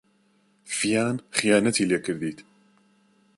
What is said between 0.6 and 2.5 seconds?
ڤیان خیانەتی لێ کردیت.